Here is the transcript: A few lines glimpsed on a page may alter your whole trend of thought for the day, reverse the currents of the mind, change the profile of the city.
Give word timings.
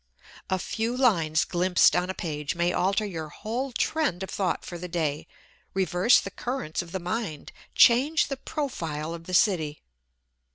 A 0.49 0.57
few 0.57 0.97
lines 0.97 1.45
glimpsed 1.45 1.95
on 1.95 2.09
a 2.09 2.15
page 2.15 2.55
may 2.55 2.73
alter 2.73 3.05
your 3.05 3.29
whole 3.29 3.71
trend 3.71 4.23
of 4.23 4.31
thought 4.31 4.65
for 4.65 4.79
the 4.79 4.87
day, 4.87 5.27
reverse 5.75 6.19
the 6.19 6.31
currents 6.31 6.81
of 6.81 6.91
the 6.91 6.99
mind, 6.99 7.51
change 7.75 8.27
the 8.27 8.37
profile 8.37 9.13
of 9.13 9.25
the 9.25 9.35
city. 9.35 9.83